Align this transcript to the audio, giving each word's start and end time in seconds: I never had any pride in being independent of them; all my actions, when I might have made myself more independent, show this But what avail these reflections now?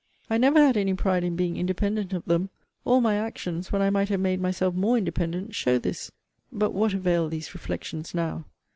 I 0.31 0.39
never 0.39 0.57
had 0.57 0.77
any 0.77 0.95
pride 0.95 1.23
in 1.23 1.35
being 1.35 1.57
independent 1.57 2.11
of 2.11 2.25
them; 2.25 2.49
all 2.85 3.01
my 3.01 3.17
actions, 3.17 3.71
when 3.71 3.83
I 3.83 3.91
might 3.91 4.09
have 4.09 4.19
made 4.19 4.41
myself 4.41 4.73
more 4.73 4.97
independent, 4.97 5.53
show 5.53 5.77
this 5.77 6.11
But 6.51 6.71
what 6.73 6.95
avail 6.95 7.29
these 7.29 7.53
reflections 7.53 8.15
now? 8.15 8.45